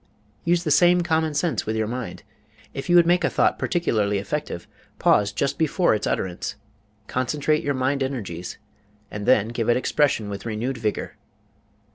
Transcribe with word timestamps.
Use 0.45 0.63
the 0.63 0.71
same 0.71 1.01
common 1.01 1.35
sense 1.35 1.67
with 1.67 1.75
your 1.75 1.85
mind. 1.85 2.23
If 2.73 2.89
you 2.89 2.95
would 2.95 3.05
make 3.05 3.23
a 3.23 3.29
thought 3.29 3.59
particularly 3.59 4.17
effective, 4.17 4.67
pause 4.97 5.31
just 5.31 5.59
before 5.59 5.93
its 5.93 6.07
utterance, 6.07 6.55
concentrate 7.05 7.61
your 7.63 7.75
mind 7.75 8.01
energies, 8.01 8.57
and 9.11 9.27
then 9.27 9.49
give 9.49 9.69
it 9.69 9.77
expression 9.77 10.27
with 10.27 10.43
renewed 10.43 10.79
vigor. 10.79 11.17